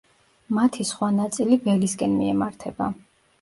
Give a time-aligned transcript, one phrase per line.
[0.57, 2.91] მათი სხვა ნაწილი ველისკენ მიემართება.